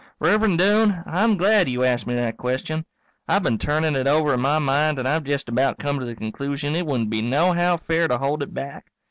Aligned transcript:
_Rev'rend 0.19 0.57
Doane, 0.57 1.03
I'm 1.05 1.37
glad 1.37 1.69
you 1.69 1.83
asked 1.83 2.07
me 2.07 2.15
that 2.15 2.35
question. 2.35 2.85
I've 3.27 3.43
been 3.43 3.59
turnin' 3.59 3.95
it 3.95 4.07
over 4.07 4.33
in 4.33 4.41
my 4.41 4.57
mind 4.57 4.97
and 4.97 5.07
I've 5.07 5.25
jest 5.25 5.47
about 5.47 5.77
come 5.77 5.99
to 5.99 6.05
the 6.07 6.15
conclusion 6.15 6.75
it 6.75 6.87
wouldn't 6.87 7.11
be 7.11 7.21
nohow 7.21 7.77
fair 7.77 8.07
to 8.07 8.17
hold 8.17 8.41
it 8.41 8.51
back. 8.51 8.87